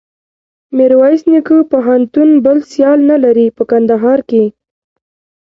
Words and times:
میرویس 0.75 1.21
نیکه 1.31 1.57
پوهنتون 1.71 2.29
بل 2.45 2.57
سیال 2.71 2.99
نلري 3.09 3.47
په 3.57 3.63
کندهار 3.71 4.19
کښي. 4.29 4.45